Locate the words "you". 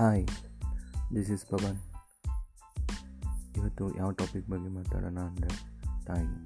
3.52-3.68